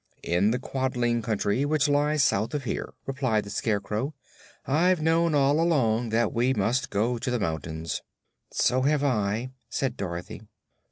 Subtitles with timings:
[0.23, 4.15] "In the Quadling Country, which lies south of here," replied the Scarecrow.
[4.65, 8.01] "I've known all along that we must go to the mountains."
[8.51, 10.41] "So have I," said Dorothy.